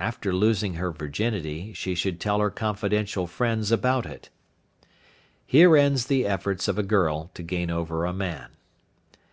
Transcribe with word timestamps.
After 0.00 0.32
losing 0.32 0.74
her 0.74 0.90
virginity 0.90 1.72
she 1.74 1.94
should 1.94 2.18
tell 2.18 2.40
her 2.40 2.50
confidential 2.50 3.28
friends 3.28 3.70
about 3.70 4.04
it. 4.04 4.28
Here 5.46 5.76
ends 5.76 6.06
the 6.06 6.26
efforts 6.26 6.66
of 6.66 6.76
a 6.76 6.82
girl 6.82 7.30
to 7.34 7.44
gain 7.44 7.70
over 7.70 8.04
a 8.04 8.12
man. 8.12 8.56